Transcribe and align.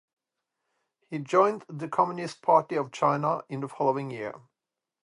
He 1.11 1.19
joined 1.19 1.63
the 1.69 1.87
Communist 1.87 2.41
Party 2.41 2.75
of 2.75 2.91
China 2.91 3.43
in 3.49 3.59
the 3.59 3.69
following 3.69 4.09
year. 4.09 4.33